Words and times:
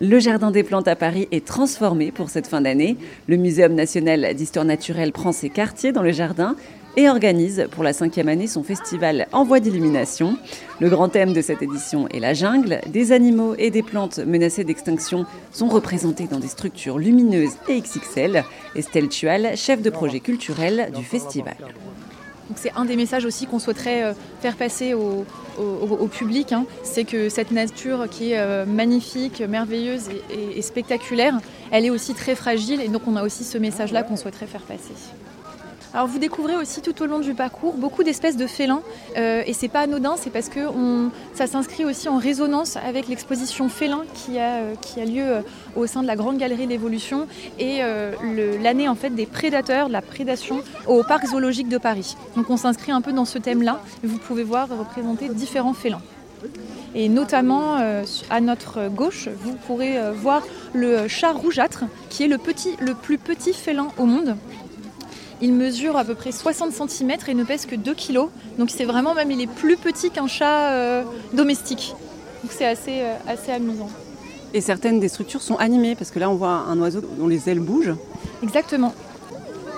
Le 0.00 0.20
Jardin 0.20 0.52
des 0.52 0.62
Plantes 0.62 0.86
à 0.86 0.94
Paris 0.94 1.26
est 1.32 1.44
transformé 1.44 2.12
pour 2.12 2.30
cette 2.30 2.46
fin 2.46 2.60
d'année. 2.60 2.96
Le 3.26 3.36
Muséum 3.36 3.74
national 3.74 4.32
d'histoire 4.34 4.64
naturelle 4.64 5.10
prend 5.10 5.32
ses 5.32 5.50
quartiers 5.50 5.90
dans 5.90 6.02
le 6.02 6.12
jardin 6.12 6.54
et 6.96 7.08
organise 7.08 7.66
pour 7.72 7.82
la 7.82 7.92
cinquième 7.92 8.28
année 8.28 8.46
son 8.46 8.62
festival 8.62 9.26
en 9.32 9.42
voie 9.42 9.58
d'illumination. 9.58 10.36
Le 10.78 10.88
grand 10.88 11.08
thème 11.08 11.32
de 11.32 11.42
cette 11.42 11.62
édition 11.62 12.06
est 12.10 12.20
la 12.20 12.32
jungle. 12.32 12.80
Des 12.86 13.10
animaux 13.10 13.56
et 13.58 13.70
des 13.72 13.82
plantes 13.82 14.20
menacés 14.20 14.62
d'extinction 14.62 15.26
sont 15.50 15.68
représentés 15.68 16.28
dans 16.28 16.38
des 16.38 16.46
structures 16.46 16.98
lumineuses 16.98 17.56
et 17.68 17.80
XXL. 17.80 18.44
Estelle 18.76 19.08
Tual, 19.08 19.56
chef 19.56 19.82
de 19.82 19.90
projet 19.90 20.20
culturel 20.20 20.92
du 20.94 21.02
festival. 21.02 21.56
C'est 22.56 22.72
un 22.76 22.84
des 22.84 22.96
messages 22.96 23.24
aussi 23.24 23.46
qu'on 23.46 23.58
souhaiterait 23.58 24.02
euh, 24.02 24.12
faire 24.40 24.56
passer 24.56 24.94
au, 24.94 25.24
public, 26.08 26.52
hein. 26.52 26.64
c'est 26.84 27.04
que 27.04 27.28
cette 27.28 27.50
nature 27.50 28.08
qui 28.08 28.32
est 28.32 28.38
euh, 28.38 28.64
magnifique, 28.64 29.40
merveilleuse 29.40 30.08
et, 30.30 30.62
spectaculaire, 30.62 31.38
elle 31.70 31.84
est 31.84 31.90
aussi 31.90 32.14
très 32.14 32.34
fragile 32.34 32.80
et 32.80 32.88
donc 32.88 33.02
on 33.06 33.16
a 33.16 33.24
aussi 33.24 33.44
ce 33.44 33.58
message-là 33.58 34.02
qu'on 34.02 34.16
souhaiterait 34.16 34.46
faire 34.46 34.62
passer. 34.62 34.94
Alors 35.94 36.06
vous 36.06 36.18
découvrez 36.18 36.54
aussi 36.54 36.82
tout 36.82 37.02
au 37.02 37.06
long 37.06 37.18
du 37.18 37.32
parcours 37.32 37.74
beaucoup 37.74 38.04
d'espèces 38.04 38.36
de 38.36 38.46
félins 38.46 38.82
euh, 39.16 39.42
et 39.46 39.54
c'est 39.54 39.68
pas 39.68 39.80
anodin, 39.80 40.16
c'est 40.18 40.28
parce 40.28 40.50
que 40.50 40.60
ça 41.34 41.46
s'inscrit 41.46 41.86
aussi 41.86 42.08
en 42.10 42.18
résonance 42.18 42.76
avec 42.76 43.08
l'exposition 43.08 43.70
félin 43.70 44.02
qui 44.12 44.38
a, 44.38 44.56
euh, 44.56 44.74
qui 44.82 45.00
a 45.00 45.06
lieu 45.06 45.24
euh, 45.24 45.40
au 45.76 45.86
sein 45.86 46.02
de 46.02 46.06
la 46.06 46.14
Grande 46.14 46.36
Galerie 46.36 46.66
d'évolution 46.66 47.26
et 47.58 47.80
l'année 48.60 48.88
en 48.88 48.94
fait 48.94 49.10
des 49.10 49.26
prédateurs, 49.26 49.88
de 49.88 49.92
la 49.92 50.02
prédation 50.02 50.60
au 50.86 51.02
Parc 51.02 51.26
zoologique 51.26 51.68
de 51.68 51.78
Paris. 51.78 52.16
Donc 52.36 52.50
on 52.50 52.56
s'inscrit 52.56 52.92
un 52.92 53.00
peu 53.00 53.12
dans 53.12 53.24
ce 53.24 53.38
thème-là. 53.38 53.80
Vous 54.02 54.18
pouvez 54.18 54.44
voir 54.44 54.68
représenter 54.68 55.28
différents 55.28 55.74
félins. 55.74 56.02
Et 56.94 57.08
notamment 57.08 57.76
à 58.30 58.40
notre 58.40 58.88
gauche, 58.88 59.28
vous 59.42 59.54
pourrez 59.54 59.98
voir 60.12 60.42
le 60.72 61.08
chat 61.08 61.32
rougeâtre, 61.32 61.84
qui 62.10 62.24
est 62.24 62.28
le, 62.28 62.38
petit, 62.38 62.76
le 62.80 62.94
plus 62.94 63.18
petit 63.18 63.52
félin 63.52 63.88
au 63.98 64.04
monde. 64.04 64.36
Il 65.40 65.52
mesure 65.52 65.96
à 65.96 66.04
peu 66.04 66.14
près 66.14 66.32
60 66.32 66.72
cm 66.72 67.12
et 67.28 67.34
ne 67.34 67.44
pèse 67.44 67.66
que 67.66 67.76
2 67.76 67.94
kg. 67.94 68.26
Donc 68.58 68.70
c'est 68.70 68.84
vraiment 68.84 69.14
même, 69.14 69.30
il 69.30 69.40
est 69.40 69.46
plus 69.46 69.76
petit 69.76 70.10
qu'un 70.10 70.26
chat 70.26 70.72
euh, 70.72 71.02
domestique. 71.32 71.94
Donc 72.42 72.52
c'est 72.52 72.66
assez, 72.66 73.02
euh, 73.02 73.14
assez 73.26 73.52
amusant. 73.52 73.88
Et 74.52 74.60
certaines 74.60 74.98
des 74.98 75.08
structures 75.08 75.42
sont 75.42 75.56
animées, 75.56 75.94
parce 75.94 76.10
que 76.10 76.18
là 76.18 76.28
on 76.28 76.34
voit 76.34 76.48
un 76.48 76.78
oiseau 76.80 77.02
dont 77.18 77.28
les 77.28 77.48
ailes 77.48 77.60
bougent. 77.60 77.94
Exactement. 78.42 78.94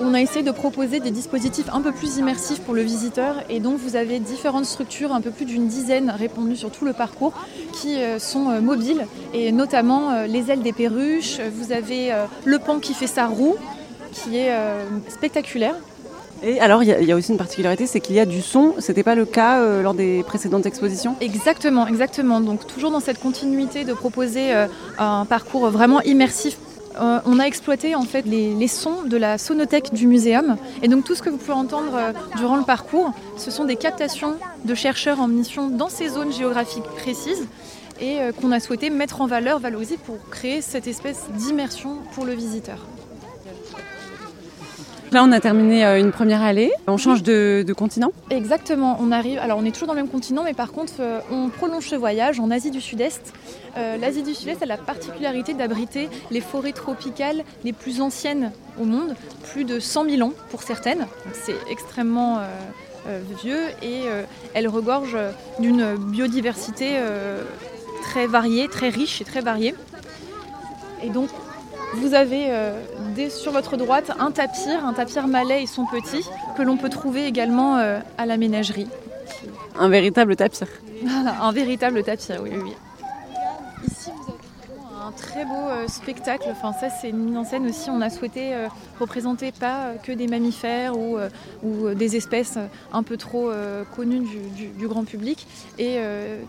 On 0.00 0.14
a 0.14 0.22
essayé 0.22 0.42
de 0.42 0.50
proposer 0.50 1.00
des 1.00 1.10
dispositifs 1.10 1.68
un 1.72 1.80
peu 1.80 1.92
plus 1.92 2.16
immersifs 2.16 2.60
pour 2.60 2.74
le 2.74 2.82
visiteur 2.82 3.36
et 3.50 3.60
donc 3.60 3.78
vous 3.78 3.94
avez 3.94 4.20
différentes 4.20 4.64
structures, 4.64 5.12
un 5.12 5.20
peu 5.20 5.30
plus 5.30 5.44
d'une 5.44 5.68
dizaine 5.68 6.10
répandues 6.10 6.56
sur 6.56 6.70
tout 6.70 6.84
le 6.84 6.92
parcours, 6.92 7.34
qui 7.72 7.96
euh, 7.96 8.18
sont 8.18 8.60
mobiles 8.62 9.06
et 9.34 9.52
notamment 9.52 10.22
les 10.24 10.50
ailes 10.50 10.62
des 10.62 10.72
perruches. 10.72 11.40
Vous 11.40 11.72
avez 11.72 12.10
le 12.44 12.58
pan 12.58 12.78
qui 12.78 12.94
fait 12.94 13.06
sa 13.06 13.26
roue, 13.26 13.56
qui 14.12 14.36
est 14.36 14.52
euh, 14.52 14.84
spectaculaire. 15.08 15.74
Et 16.44 16.60
alors, 16.60 16.82
il 16.82 16.88
y, 16.88 17.12
a 17.12 17.14
aussi 17.16 17.30
une 17.30 17.38
particularité, 17.38 17.86
c'est 17.86 18.00
qu'il 18.00 18.16
y 18.16 18.20
a 18.20 18.26
du 18.26 18.42
son. 18.42 18.74
Ce 18.80 18.90
n'était 18.90 19.04
pas 19.04 19.14
le 19.14 19.24
cas 19.24 19.60
euh, 19.60 19.80
lors 19.80 19.94
des 19.94 20.24
précédentes 20.24 20.66
expositions? 20.66 21.14
Exactement, 21.20 21.86
exactement. 21.86 22.40
Donc, 22.40 22.66
toujours 22.66 22.90
dans 22.90 22.98
cette 22.98 23.20
continuité 23.20 23.84
de 23.84 23.92
proposer 23.92 24.52
euh, 24.52 24.66
un 24.98 25.24
parcours 25.24 25.70
vraiment 25.70 26.00
immersif. 26.02 26.58
on 26.98 27.38
a 27.38 27.44
exploité 27.44 27.94
en 27.94 28.02
fait 28.02 28.26
les, 28.26 28.68
sons 28.68 29.02
de 29.06 29.16
la 29.16 29.38
sonothèque 29.38 29.94
du 29.94 30.08
muséum. 30.08 30.56
Et 30.82 30.88
donc, 30.88 31.04
tout 31.04 31.14
ce 31.14 31.22
que 31.22 31.30
vous 31.30 31.36
pouvez 31.36 31.52
entendre 31.52 31.96
durant 32.36 32.56
le 32.56 32.64
parcours, 32.64 33.12
ce 33.36 33.52
sont 33.52 33.64
des 33.64 33.76
captations 33.76 34.34
de 34.64 34.74
chercheurs 34.74 35.20
en 35.20 35.28
mission 35.28 35.68
dans 35.68 35.88
ces 35.88 36.08
zones 36.08 36.32
géographiques 36.32 36.90
précises 36.96 37.46
et 38.00 38.18
qu'on 38.40 38.50
a 38.50 38.58
souhaité 38.58 38.90
mettre 38.90 39.20
en 39.20 39.28
valeur, 39.28 39.60
valoriser 39.60 39.96
pour 39.96 40.18
créer 40.28 40.60
cette 40.60 40.88
espèce 40.88 41.28
d'immersion 41.38 41.98
pour 42.14 42.24
le 42.24 42.32
visiteur. 42.32 42.78
Là, 45.12 45.22
on 45.22 45.30
a 45.30 45.40
terminé 45.40 45.84
euh, 45.84 46.00
une 46.00 46.10
première 46.10 46.40
allée. 46.40 46.72
On 46.86 46.96
change 46.96 47.22
de, 47.22 47.70
continent 47.76 48.12
Exactement. 48.30 48.96
On 48.98 49.12
arrive. 49.12 49.38
Alors, 49.38 49.58
on 49.58 49.64
est 49.66 49.70
toujours 49.70 49.88
dans 49.88 49.92
le 49.92 50.00
même 50.00 50.10
continent, 50.10 50.42
mais 50.42 50.54
par 50.54 50.72
contre, 50.72 50.94
euh, 51.00 51.20
on 51.30 51.50
prolonge 51.50 51.86
ce 51.86 51.96
voyage 51.96 52.40
en 52.40 52.50
Asie 52.50 52.70
du 52.70 52.80
Sud-Est. 52.80 53.34
Euh, 53.76 53.98
L'Asie 53.98 54.22
du 54.22 54.34
Sud-Est 54.34 54.62
a 54.62 54.66
la 54.66 54.78
particularité 54.78 55.52
d'abriter 55.52 56.08
les 56.30 56.40
forêts 56.40 56.72
tropicales 56.72 57.44
les 57.62 57.74
plus 57.74 58.00
anciennes 58.00 58.52
au 58.80 58.86
monde, 58.86 59.14
plus 59.52 59.64
de 59.64 59.80
100 59.80 60.08
000 60.08 60.26
ans 60.26 60.32
pour 60.50 60.62
certaines. 60.62 61.06
C'est 61.34 61.56
extrêmement 61.70 62.40
vieux 63.42 63.64
et 63.82 64.04
elle 64.54 64.68
regorge 64.68 65.16
d'une 65.58 65.94
biodiversité 65.96 66.98
très 68.02 68.26
variée, 68.26 68.68
très 68.68 68.88
riche 68.88 69.20
et 69.20 69.24
très 69.24 69.40
variée. 69.40 69.74
Vous 71.94 72.14
avez 72.14 72.46
euh, 72.50 72.72
sur 73.30 73.52
votre 73.52 73.76
droite 73.76 74.12
un 74.18 74.30
tapir, 74.30 74.84
un 74.84 74.92
tapir 74.92 75.26
malais 75.26 75.62
et 75.62 75.66
son 75.66 75.86
petit, 75.86 76.24
que 76.56 76.62
l'on 76.62 76.76
peut 76.76 76.88
trouver 76.88 77.26
également 77.26 77.78
euh, 77.78 77.98
à 78.18 78.26
la 78.26 78.36
ménagerie. 78.36 78.88
Un 79.78 79.88
véritable 79.88 80.36
tapir. 80.36 80.66
un 81.42 81.52
véritable 81.52 82.02
tapir, 82.02 82.40
oui, 82.42 82.50
oui 82.62 82.72
très 85.16 85.44
beau 85.44 85.54
euh, 85.54 85.86
spectacle. 85.88 86.46
Enfin, 86.50 86.72
ça, 86.72 86.90
c'est 86.90 87.10
une 87.10 87.18
mise 87.18 87.36
en 87.36 87.44
scène 87.44 87.66
aussi. 87.66 87.90
On 87.90 88.00
a 88.00 88.10
souhaité 88.10 88.54
euh, 88.54 88.68
représenter 88.98 89.52
pas 89.52 89.86
euh, 89.86 89.94
que 89.96 90.12
des 90.12 90.26
mammifères 90.26 90.94
ou, 90.96 91.18
des 91.94 92.16
espèces 92.16 92.58
un 92.92 93.02
peu 93.02 93.16
trop 93.16 93.50
connues 93.94 94.26
du, 94.78 94.88
grand 94.88 95.04
public 95.04 95.46
et 95.78 95.98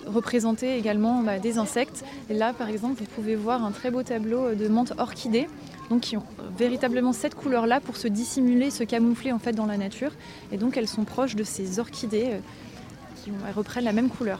représenter 0.05 0.77
également 0.77 1.21
bah, 1.21 1.39
des 1.39 1.57
insectes. 1.57 2.03
Et 2.29 2.33
là, 2.33 2.53
par 2.53 2.69
exemple, 2.69 2.99
vous 2.99 3.05
pouvez 3.05 3.35
voir 3.35 3.63
un 3.63 3.71
très 3.71 3.91
beau 3.91 4.03
tableau 4.03 4.53
de 4.53 4.67
menthes 4.67 4.93
orchidées. 4.97 5.47
Donc, 5.89 6.01
qui 6.01 6.17
ont 6.17 6.25
véritablement 6.57 7.13
cette 7.13 7.35
couleur-là 7.35 7.79
pour 7.79 7.97
se 7.97 8.07
dissimuler, 8.07 8.71
se 8.71 8.83
camoufler 8.83 9.31
en 9.31 9.39
fait 9.39 9.53
dans 9.53 9.65
la 9.65 9.77
nature. 9.77 10.11
Et 10.51 10.57
donc, 10.57 10.77
elles 10.77 10.87
sont 10.87 11.03
proches 11.03 11.35
de 11.35 11.43
ces 11.43 11.79
orchidées 11.79 12.39
qui 13.23 13.31
reprennent 13.55 13.85
la 13.85 13.93
même 13.93 14.09
couleur 14.09 14.39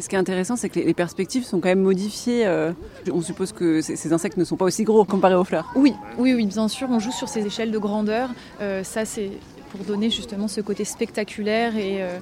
ce 0.00 0.08
qui 0.08 0.14
est 0.14 0.18
intéressant, 0.18 0.56
c'est 0.56 0.68
que 0.68 0.78
les 0.78 0.94
perspectives 0.94 1.44
sont 1.44 1.60
quand 1.60 1.68
même 1.68 1.80
modifiées. 1.80 2.46
Euh, 2.46 2.72
on 3.10 3.22
suppose 3.22 3.52
que 3.52 3.80
ces 3.80 4.12
insectes 4.12 4.36
ne 4.36 4.44
sont 4.44 4.56
pas 4.56 4.66
aussi 4.66 4.84
gros 4.84 5.04
comparés 5.04 5.34
aux 5.34 5.44
fleurs. 5.44 5.72
Oui, 5.74 5.94
oui, 6.18 6.34
oui, 6.34 6.46
bien 6.46 6.68
sûr. 6.68 6.88
On 6.90 6.98
joue 6.98 7.12
sur 7.12 7.28
ces 7.28 7.46
échelles 7.46 7.70
de 7.70 7.78
grandeur. 7.78 8.30
Euh, 8.60 8.84
ça, 8.84 9.04
c'est 9.04 9.30
pour 9.70 9.84
donner 9.84 10.10
justement 10.10 10.48
ce 10.48 10.60
côté 10.60 10.84
spectaculaire 10.84 11.76
et, 11.76 12.02
euh, 12.02 12.18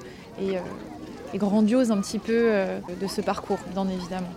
et, 1.33 1.37
grandiose 1.37 1.91
un 1.91 1.97
petit 1.97 2.19
peu 2.19 2.49
de 3.01 3.07
ce 3.07 3.19
parcours, 3.19 3.59
bien 3.73 3.85
évidemment. 3.89 4.29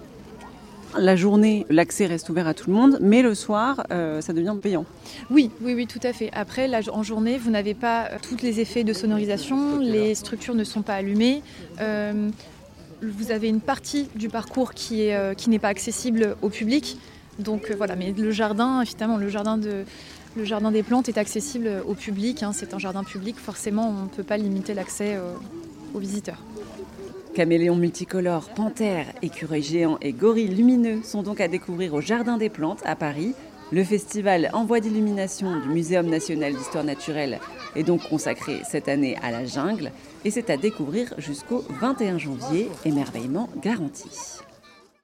La 0.98 1.14
journée, 1.14 1.64
l'accès 1.70 2.06
reste 2.06 2.28
ouvert 2.28 2.48
à 2.48 2.54
tout 2.54 2.68
le 2.70 2.74
monde, 2.74 2.98
mais 3.00 3.22
le 3.22 3.36
soir, 3.36 3.86
ça 3.88 4.32
devient 4.32 4.56
payant. 4.60 4.84
Oui, 5.30 5.52
oui, 5.62 5.74
oui, 5.74 5.86
tout 5.86 6.00
à 6.02 6.12
fait. 6.12 6.28
Après, 6.32 6.68
en 6.90 7.02
journée, 7.04 7.38
vous 7.38 7.52
n'avez 7.52 7.74
pas 7.74 8.08
tous 8.20 8.42
les 8.42 8.58
effets 8.58 8.82
de 8.82 8.92
sonorisation, 8.92 9.78
les 9.78 10.16
structures 10.16 10.56
ne 10.56 10.64
sont 10.64 10.82
pas 10.82 10.94
allumées 10.94 11.42
vous 13.02 13.30
avez 13.30 13.48
une 13.48 13.60
partie 13.60 14.08
du 14.14 14.28
parcours 14.28 14.74
qui 14.74 15.12
euh, 15.12 15.34
n'est 15.46 15.58
pas 15.58 15.68
accessible 15.68 16.36
au 16.42 16.48
public. 16.48 16.98
Donc 17.38 17.70
euh, 17.70 17.74
voilà, 17.76 17.96
mais 17.96 18.12
le 18.12 18.30
jardin, 18.30 18.82
évidemment, 18.82 19.16
le 19.16 19.28
jardin, 19.28 19.56
des 20.70 20.82
plantes 20.82 21.08
est 21.08 21.18
accessible 21.18 21.82
au 21.86 21.94
public. 21.94 22.42
Hein. 22.42 22.52
c'est 22.52 22.74
un 22.74 22.78
jardin 22.78 23.04
public, 23.04 23.36
forcément, 23.36 23.88
on 23.88 24.04
ne 24.04 24.08
peut 24.08 24.24
pas 24.24 24.36
limiter 24.36 24.74
l'accès 24.74 25.14
euh, 25.14 25.34
aux 25.94 25.98
visiteurs. 25.98 26.42
Caméléons 27.34 27.76
multicolores, 27.76 28.48
panthères, 28.48 29.06
écureuils 29.22 29.62
géants 29.62 29.98
et 30.00 30.12
gorilles 30.12 30.48
lumineux 30.48 31.02
sont 31.04 31.22
donc 31.22 31.40
à 31.40 31.46
découvrir 31.46 31.94
au 31.94 32.00
Jardin 32.00 32.36
des 32.36 32.48
Plantes 32.48 32.80
à 32.84 32.96
Paris. 32.96 33.34
Le 33.70 33.84
festival 33.84 34.48
En 34.54 34.64
voie 34.64 34.80
d'illumination 34.80 35.60
du 35.60 35.68
Muséum 35.68 36.06
national 36.06 36.54
d'histoire 36.54 36.84
naturelle 36.84 37.38
est 37.76 37.82
donc 37.82 38.08
consacré 38.08 38.62
cette 38.66 38.88
année 38.88 39.16
à 39.22 39.30
la 39.30 39.44
jungle 39.44 39.92
et 40.24 40.30
c'est 40.30 40.48
à 40.48 40.56
découvrir 40.56 41.12
jusqu'au 41.18 41.62
21 41.80 42.16
janvier, 42.16 42.70
émerveillement 42.86 43.50
garanti. 43.62 44.08